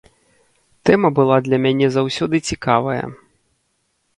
[0.89, 2.99] Тэма была для мяне заўсёды цікавая.